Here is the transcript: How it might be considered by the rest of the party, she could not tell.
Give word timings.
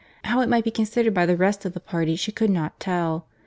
How 0.23 0.41
it 0.41 0.49
might 0.49 0.63
be 0.63 0.71
considered 0.71 1.13
by 1.13 1.27
the 1.27 1.37
rest 1.37 1.63
of 1.63 1.73
the 1.73 1.79
party, 1.79 2.15
she 2.15 2.31
could 2.31 2.49
not 2.49 2.79
tell. 2.79 3.27